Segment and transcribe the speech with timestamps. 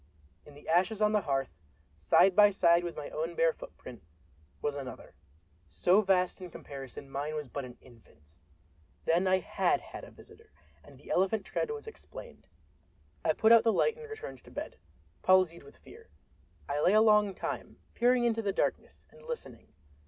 [0.47, 1.51] In the ashes on the hearth,
[1.95, 4.01] side by side with my own bare footprint,
[4.59, 5.13] was another,
[5.67, 8.41] so vast that in comparison mine was but an infant's!
[9.05, 10.49] Then I had had a visitor,
[10.83, 12.47] and the elephant tread was explained.
[13.23, 14.79] I put out the light and returned to bed,
[15.21, 16.09] palsied with fear.
[16.67, 19.67] I lay a long time, peering into the darkness, and listening.